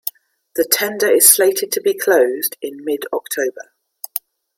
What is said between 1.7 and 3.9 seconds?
to be closed in mid-October.